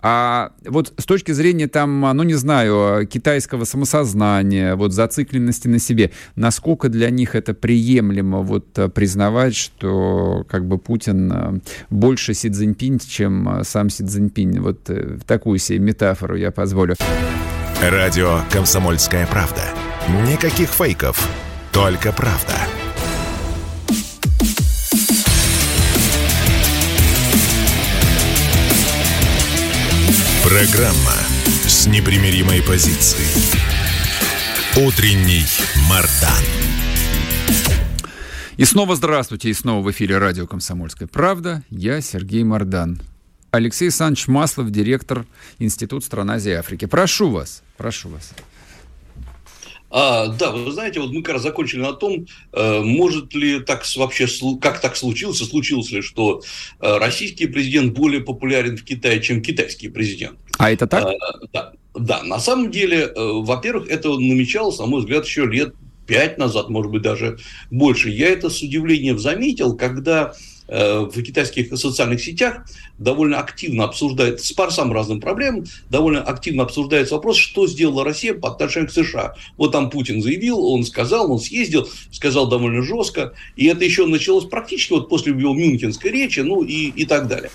[0.02, 6.10] А вот с точки зрения там, ну не знаю, китайского самосознания, вот зацикленности на себе,
[6.34, 11.60] насколько для них это приемлемо вот э, признавать, что как бы Путин э,
[11.90, 14.58] больше Си Цзиньпинь, чем э, сам Си Цзиньпинь.
[14.60, 14.90] Вот
[15.26, 16.96] такую себе метафору я позволю.
[17.80, 19.62] Радио «Комсомольская правда».
[20.28, 21.28] Никаких фейков,
[21.72, 22.54] только правда.
[30.62, 31.16] Программа
[31.66, 33.26] с непримиримой позицией.
[34.76, 35.42] Утренний
[35.90, 36.44] Мардан.
[38.56, 41.64] И снова здравствуйте, и снова в эфире радио «Комсомольская правда».
[41.68, 43.02] Я Сергей Мордан.
[43.50, 45.26] Алексей Александрович Маслов, директор
[45.58, 46.84] Института стран Азии и Африки.
[46.84, 48.30] Прошу вас, прошу вас.
[49.94, 53.84] А, да, вы знаете, вот мы как раз закончили на том, э, может ли так
[53.96, 54.26] вообще,
[54.60, 56.40] как так случилось, случилось ли, что
[56.80, 60.38] э, российский президент более популярен в Китае, чем китайский президент.
[60.58, 61.04] А это так?
[61.04, 61.12] А,
[61.52, 65.74] да, да, на самом деле, во-первых, это намечалось, на мой взгляд, еще лет
[66.06, 67.38] пять назад, может быть, даже
[67.70, 68.08] больше.
[68.08, 70.34] Я это с удивлением заметил, когда Э,
[70.68, 72.66] в китайских социальных сетях
[72.98, 78.50] довольно активно обсуждается, по самым разным проблемам, довольно активно обсуждается вопрос, что сделала Россия по
[78.50, 79.34] отношению к США.
[79.56, 84.44] Вот там Путин заявил, он сказал, он съездил, сказал довольно жестко, и это еще началось
[84.44, 87.50] практически вот после его мюнхенской речи, ну и, и так далее.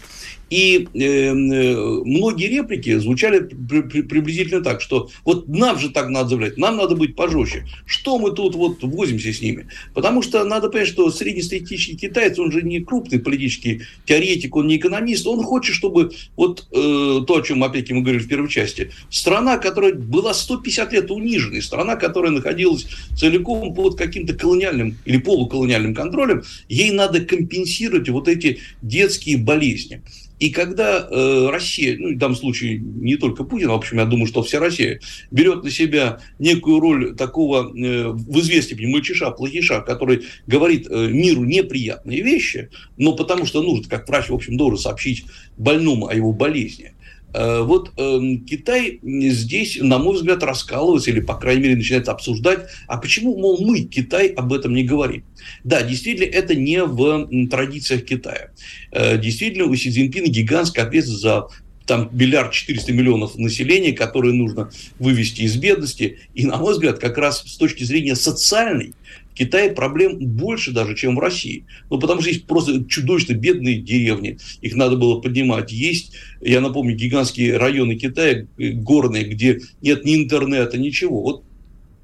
[0.49, 6.09] И э, э, многие реплики звучали при, при, приблизительно так, что вот нам же так
[6.09, 7.65] надо заявлять, нам надо быть пожестче.
[7.85, 9.67] Что мы тут вот возимся с ними?
[9.93, 14.77] Потому что надо понять, что среднестатистический китаец, он же не крупный политический теоретик, он не
[14.77, 18.91] экономист, он хочет, чтобы вот э, то, о чем опять мы говорили в первой части,
[19.09, 22.87] страна, которая была 150 лет униженной, страна, которая находилась
[23.17, 30.01] целиком под каким-то колониальным или полуколониальным контролем, ей надо компенсировать вот эти детские болезни.
[30.39, 34.05] И когда э, Россия, ну, в данном случае не только Путин, а, в общем, я
[34.05, 34.99] думаю, что вся Россия,
[35.31, 41.43] берет на себя некую роль такого э, в степени мальчиша, плохиша, который говорит э, миру
[41.43, 45.25] неприятные вещи, но потому что нужно, как врач, в общем, должен сообщить
[45.57, 46.93] больному о его болезни,
[47.37, 52.97] вот эм, Китай здесь, на мой взгляд, раскалывается или, по крайней мере, начинает обсуждать, а
[52.97, 55.23] почему, мол, мы, Китай, об этом не говорим.
[55.63, 58.51] Да, действительно, это не в традициях Китая.
[58.91, 61.47] Э, действительно, у Си Цзиньпина гигантская ответственность за
[61.85, 64.69] там миллиард четыреста миллионов населения, которые нужно
[64.99, 66.19] вывести из бедности.
[66.35, 68.93] И, на мой взгляд, как раз с точки зрения социальной,
[69.37, 71.65] Китае проблем больше даже, чем в России.
[71.89, 74.39] Ну, потому что есть просто чудовищно бедные деревни.
[74.61, 75.71] Их надо было поднимать.
[75.71, 81.21] Есть, я напомню, гигантские районы Китая, э, горные, где нет ни интернета, ничего.
[81.21, 81.43] Вот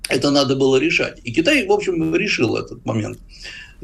[0.10, 1.20] это надо было решать.
[1.24, 3.20] И Китай, в общем, решил этот момент.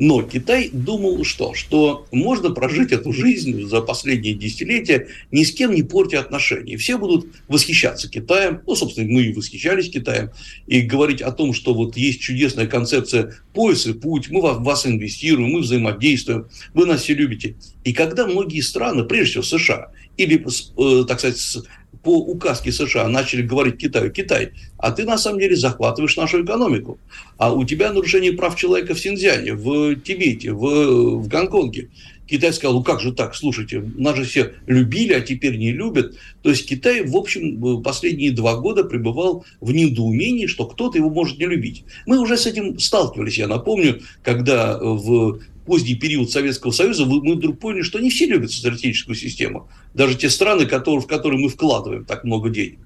[0.01, 1.53] Но Китай думал что?
[1.53, 6.77] Что можно прожить эту жизнь за последние десятилетия, ни с кем не портя отношения.
[6.77, 10.29] Все будут восхищаться Китаем, ну, собственно, мы и восхищались Китаем,
[10.67, 14.87] и говорить о том, что вот есть чудесная концепция пояс и путь, мы в вас
[14.87, 17.57] инвестируем, мы взаимодействуем, вы нас все любите.
[17.83, 21.65] И когда многие страны, прежде всего США, или, э, так сказать,
[22.03, 26.99] по указке США начали говорить Китаю, Китай, а ты на самом деле захватываешь нашу экономику,
[27.37, 31.89] а у тебя нарушение прав человека в Синьцзяне, в Тибете, в, в Гонконге.
[32.29, 36.15] Китай сказал, ну как же так, слушайте, нас же все любили, а теперь не любят.
[36.43, 41.39] То есть Китай, в общем, последние два года пребывал в недоумении, что кто-то его может
[41.39, 41.85] не любить.
[42.05, 45.39] Мы уже с этим сталкивались, я напомню, когда в
[45.69, 49.69] поздний период Советского Союза мы вдруг поняли, что не все любят социалистическую систему.
[49.93, 52.79] Даже те страны, которые, в которые мы вкладываем так много денег.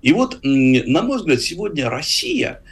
[0.00, 2.62] И вот, на мой взгляд, сегодня Россия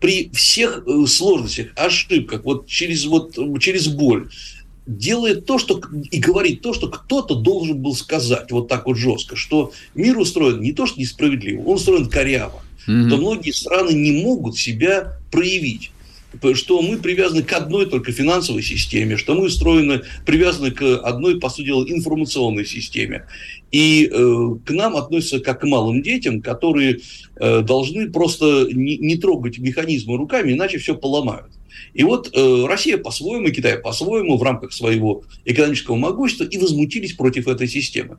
[0.00, 4.30] при всех э, сложностях, ошибках, вот через, вот, через боль,
[4.84, 5.80] делает то, что
[6.10, 10.60] и говорит то, что кто-то должен был сказать вот так вот жестко, что мир устроен
[10.60, 12.62] не то, что несправедливо, он устроен коряво.
[12.88, 13.10] Mm-hmm.
[13.10, 15.92] То многие страны не могут себя проявить
[16.54, 21.48] что мы привязаны к одной только финансовой системе, что мы устроены, привязаны к одной, по
[21.48, 23.26] сути дела, информационной системе.
[23.70, 27.00] И э, к нам относятся как к малым детям, которые
[27.36, 31.50] э, должны просто не, не трогать механизмы руками, иначе все поломают.
[31.94, 37.48] И вот э, Россия по-своему, Китай по-своему в рамках своего экономического могущества и возмутились против
[37.48, 38.18] этой системы.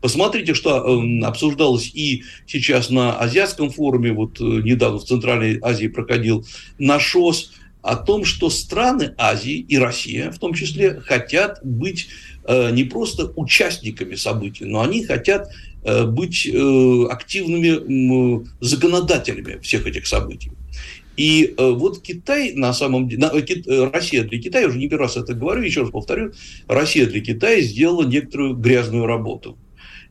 [0.00, 5.88] Посмотрите, что э, обсуждалось и сейчас на Азиатском форуме, вот э, недавно в Центральной Азии
[5.88, 6.46] проходил
[6.78, 6.98] на
[7.82, 12.08] о том, что страны Азии и Россия в том числе хотят быть
[12.44, 15.50] э, не просто участниками событий, но они хотят
[15.84, 20.52] э, быть активными законодателями всех этих событий.
[21.16, 23.28] И вот Китай на самом деле,
[23.92, 26.32] Россия для Китая, уже не первый раз это говорю, еще раз повторю,
[26.66, 29.58] Россия для Китая сделала некоторую грязную работу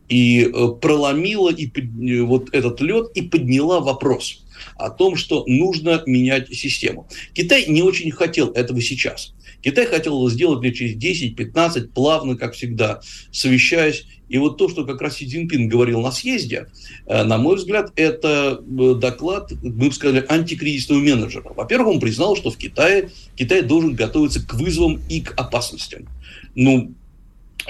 [0.10, 4.44] и э, проломила и, э, вот этот лед и подняла вопрос
[4.76, 7.08] о том, что нужно менять систему.
[7.34, 9.34] Китай не очень хотел этого сейчас.
[9.62, 13.02] Китай хотел сделать лет через 10-15, плавно, как всегда,
[13.32, 14.06] совещаясь.
[14.30, 16.68] И вот то, что как раз Си Цзиньпин говорил на съезде,
[17.08, 21.52] э, на мой взгляд, это доклад, мы бы сказали, антикризисного менеджера.
[21.56, 26.08] Во-первых, он признал, что в Китае Китай должен готовиться к вызовам и к опасностям.
[26.56, 26.94] Ну,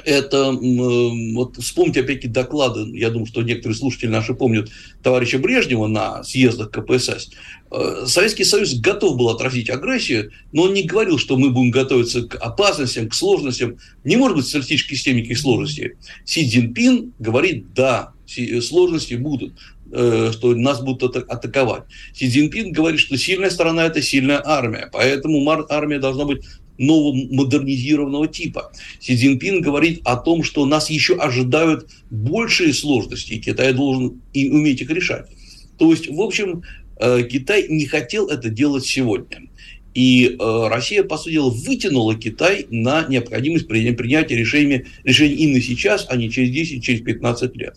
[0.05, 4.69] это, вот вспомните опять-таки доклады, я думаю, что некоторые слушатели наши помнят
[5.03, 7.29] товарища Брежнева на съездах КПСС.
[7.71, 12.23] Э, Советский Союз готов был отразить агрессию, но он не говорил, что мы будем готовиться
[12.23, 13.77] к опасностям, к сложностям.
[14.03, 15.91] Не может быть в социалистической системе никаких сложностей.
[16.25, 18.13] Си Цзиньпин говорит, да,
[18.61, 19.53] сложности будут
[19.91, 21.83] э, что нас будут атаковать.
[22.13, 26.43] Си Цзиньпин говорит, что сильная сторона– это сильная армия, поэтому армия должна быть
[26.79, 28.71] нового модернизированного типа.
[28.99, 34.49] Си Цзиньпин говорит о том, что нас еще ожидают большие сложности, и Китай должен и
[34.49, 35.27] уметь их решать.
[35.77, 36.63] То есть, в общем,
[36.99, 39.49] э, Китай не хотел это делать сегодня.
[39.93, 46.05] И э, Россия, по сути дела, вытянула Китай на необходимость принятия решения, решений именно сейчас,
[46.09, 47.75] а не через 10, через 15 лет.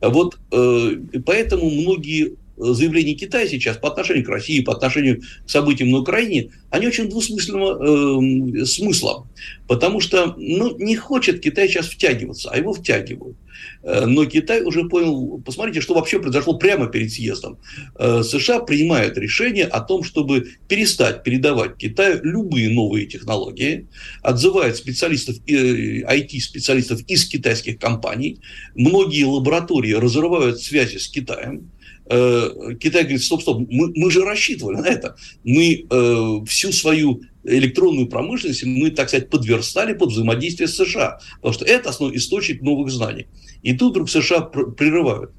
[0.00, 5.90] Вот э, поэтому многие заявления Китая сейчас по отношению к России, по отношению к событиям
[5.90, 9.28] на Украине, они очень двусмысленного э, смысла.
[9.66, 13.36] Потому что ну, не хочет Китай сейчас втягиваться, а его втягивают.
[13.82, 17.58] Э, но Китай уже понял, посмотрите, что вообще произошло прямо перед съездом.
[17.98, 23.88] Э, США принимают решение о том, чтобы перестать передавать Китаю любые новые технологии,
[24.22, 28.40] отзывают специалистов, IT-специалистов э, из китайских компаний,
[28.74, 31.70] многие лаборатории разрывают связи с Китаем,
[32.06, 35.16] Китай говорит, стоп, стоп, мы, мы же рассчитывали на это.
[35.42, 41.54] Мы э, всю свою электронную промышленность мы, так сказать, подверстали под взаимодействие с США, потому
[41.54, 43.26] что это основной источник новых знаний.
[43.62, 45.32] И тут вдруг США прерывают.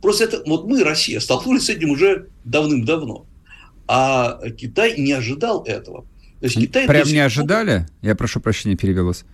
[0.00, 3.26] Просто это, вот мы, Россия, столкнулись с этим уже давным-давно.
[3.86, 6.06] А Китай не ожидал этого.
[6.40, 7.86] То есть Китай Прям не ожидали?
[8.00, 9.24] Я прошу прощения, перевел вас.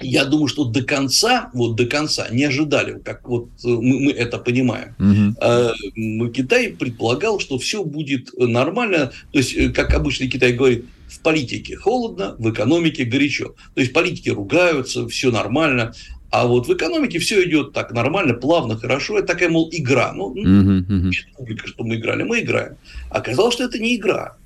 [0.00, 4.12] Я думаю, что до конца, вот до конца не ожидали, как вот э, мы, мы
[4.12, 4.94] это понимаем.
[4.98, 6.30] Угу.
[6.30, 9.12] Китай предполагал, что все будет нормально.
[9.32, 13.54] То есть, э, как обычно Китай говорит, в политике холодно, в экономике горячо.
[13.74, 15.94] То есть политики ругаются, все нормально.
[16.30, 19.18] А вот в экономике все идет так нормально, плавно, хорошо.
[19.18, 20.12] Это такая, мол, игра.
[20.12, 21.12] Ну, uh-huh, uh-huh.
[21.36, 22.76] публика, что мы играли, мы играем.
[23.08, 24.36] Оказалось, что это не игра.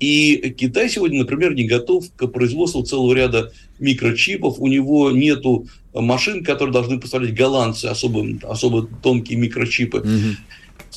[0.00, 4.58] И Китай сегодня, например, не готов к производству целого ряда микрочипов.
[4.58, 9.98] У него нету машин, которые должны поставлять голландцы, особо, особо тонкие микрочипы.
[9.98, 10.34] Uh-huh.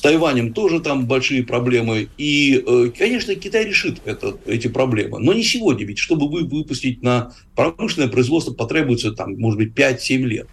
[0.04, 2.08] Тайванем тоже там большие проблемы.
[2.18, 5.18] И, э, конечно, Китай решит это, эти проблемы.
[5.18, 10.16] Но не сегодня, ведь чтобы вы выпустить на промышленное производство потребуется, там, может быть, 5-7
[10.26, 10.46] лет.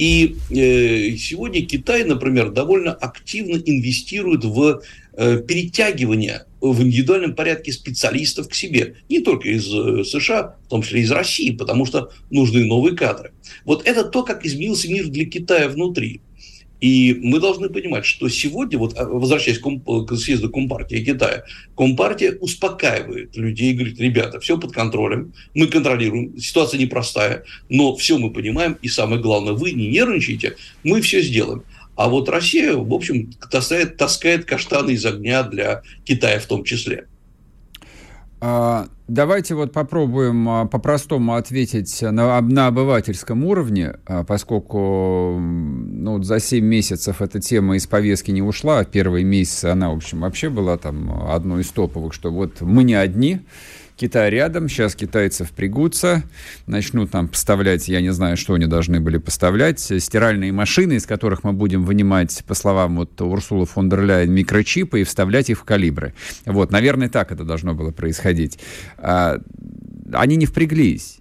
[0.00, 4.80] И э, сегодня Китай, например, довольно активно инвестирует в
[5.12, 8.96] э, перетягивание в индивидуальном порядке специалистов к себе.
[9.10, 13.32] Не только из э, США, в том числе из России, потому что нужны новые кадры.
[13.66, 16.22] Вот это то, как изменился мир для Китая внутри.
[16.80, 21.44] И мы должны понимать, что сегодня, вот а, возвращаясь к, к съезду Компартии Китая,
[21.76, 28.16] Компартия успокаивает людей и говорит, ребята, все под контролем, мы контролируем, ситуация непростая, но все
[28.16, 31.64] мы понимаем, и самое главное, вы не нервничайте, мы все сделаем.
[31.96, 37.06] А вот Россия, в общем, таскает, таскает каштаны из огня для Китая в том числе.
[38.40, 46.38] А, давайте вот попробуем а, по-простому ответить на, на обывательском уровне, а, поскольку ну, за
[46.38, 50.78] 7 месяцев эта тема из повестки не ушла, первые месяцы она, в общем, вообще была
[50.78, 53.40] там одной из топовых, что вот мы не одни,
[54.00, 56.22] Китай рядом, сейчас китайцы впрягутся,
[56.66, 61.44] начнут нам поставлять, я не знаю, что они должны были поставлять, стиральные машины, из которых
[61.44, 65.64] мы будем вынимать, по словам вот Урсулы фон дер Ляйен, микрочипы и вставлять их в
[65.64, 66.14] калибры.
[66.46, 68.58] Вот, наверное, так это должно было происходить.
[68.96, 69.38] А,
[70.14, 71.19] они не впряглись.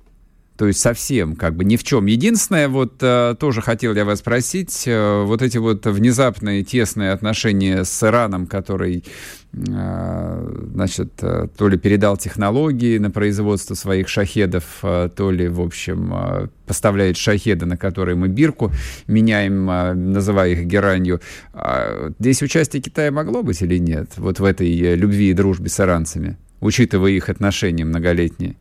[0.60, 2.06] То есть совсем как бы ни в чем.
[2.06, 7.86] Единственное, вот э, тоже хотел я вас спросить, э, вот эти вот внезапные тесные отношения
[7.86, 9.06] с Ираном, который,
[9.54, 17.16] э, значит, то ли передал технологии на производство своих шахедов, то ли, в общем, поставляет
[17.16, 18.70] шахеды, на которые мы бирку
[19.08, 19.66] меняем,
[20.12, 21.22] называя их геранью.
[21.54, 24.10] А здесь участие Китая могло быть или нет?
[24.18, 28.58] Вот в этой любви и дружбе с иранцами, учитывая их отношения многолетние?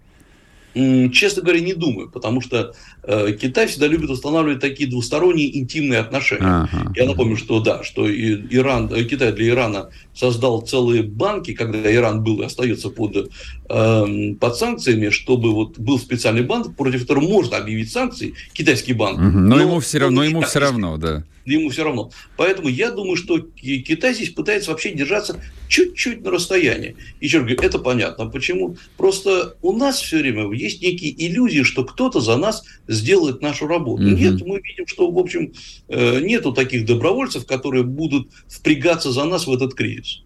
[1.13, 6.69] Честно говоря, не думаю, потому что э, Китай всегда любит устанавливать такие двусторонние интимные отношения.
[6.71, 6.93] Ага.
[6.95, 12.23] Я напомню, что да, что Иран, э, Китай для Ирана создал целые банки, когда Иран
[12.23, 13.31] был и остается под,
[13.69, 19.19] э, под санкциями, чтобы вот был специальный банк, против которого можно объявить санкции, китайский банк.
[19.19, 19.39] Угу.
[19.39, 21.25] Но, но ему все равно, ему все равно, да
[21.55, 22.11] ему все равно.
[22.37, 26.97] Поэтому я думаю, что Китай здесь пытается вообще держаться чуть-чуть на расстоянии.
[27.21, 28.27] Еще раз говорю, это понятно.
[28.27, 28.77] Почему?
[28.97, 34.03] Просто у нас все время есть некие иллюзии, что кто-то за нас сделает нашу работу.
[34.03, 34.11] Угу.
[34.11, 35.53] Нет, мы видим, что, в общем,
[35.89, 40.23] э, нету таких добровольцев, которые будут впрягаться за нас в этот кризис.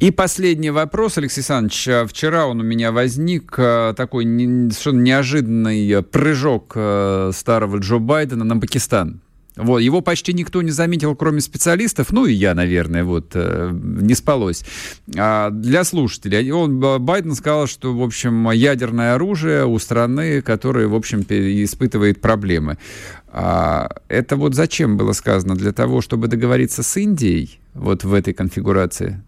[0.00, 1.88] И последний вопрос, Алексей Александрович.
[1.88, 8.44] А вчера он у меня возник, а, такой совершенно неожиданный прыжок а, старого Джо Байдена
[8.44, 9.20] на Пакистан.
[9.62, 14.14] Вот, его почти никто не заметил, кроме специалистов, ну и я, наверное, вот, э, не
[14.14, 14.64] спалось.
[15.16, 20.94] А для слушателей, он, Байден сказал, что, в общем, ядерное оружие у страны, которая, в
[20.94, 22.78] общем, испытывает проблемы.
[23.32, 25.54] А это вот зачем было сказано?
[25.54, 29.22] Для того, чтобы договориться с Индией вот в этой конфигурации?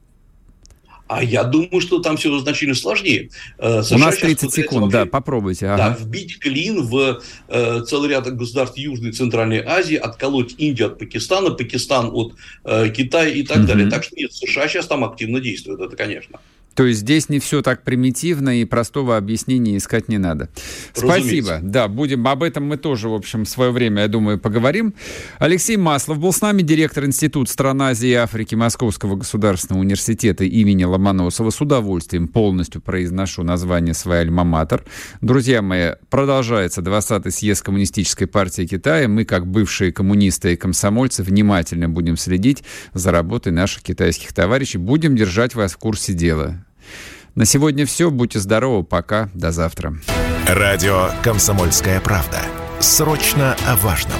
[1.14, 3.28] А я думаю, что там все значительно сложнее.
[3.58, 5.66] США У нас 30 секунд, вообще, да, попробуйте.
[5.66, 5.76] Ага.
[5.76, 10.98] Да, вбить клин в э, целый ряд государств Южной и Центральной Азии, отколоть Индию от
[10.98, 12.34] Пакистана, Пакистан от
[12.64, 13.66] э, Китая и так угу.
[13.66, 13.90] далее.
[13.90, 16.40] Так что нет, США сейчас там активно действуют, это конечно.
[16.74, 20.48] То есть здесь не все так примитивно и простого объяснения искать не надо.
[20.94, 21.22] Разумеется.
[21.22, 21.58] Спасибо.
[21.62, 24.94] Да, будем об этом мы тоже, в общем, в свое время, я думаю, поговорим.
[25.38, 30.84] Алексей Маслов был с нами, директор Института стран Азии и Африки Московского государственного университета имени
[30.84, 31.50] Ломоносова.
[31.50, 34.84] С удовольствием полностью произношу название своей альма-матер.
[35.20, 39.08] Друзья мои, продолжается 20-й съезд Коммунистической партии Китая.
[39.08, 42.64] Мы, как бывшие коммунисты и комсомольцы, внимательно будем следить
[42.94, 44.78] за работой наших китайских товарищей.
[44.78, 46.61] Будем держать вас в курсе дела.
[47.34, 48.10] На сегодня все.
[48.10, 48.84] Будьте здоровы.
[48.84, 49.30] Пока.
[49.34, 49.94] До завтра.
[50.46, 52.40] Радио «Комсомольская правда».
[52.80, 54.18] Срочно о важном.